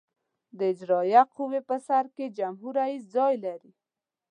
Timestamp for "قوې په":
1.35-1.75